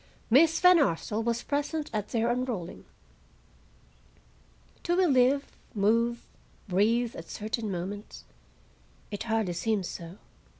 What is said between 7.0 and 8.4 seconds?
at certain moments?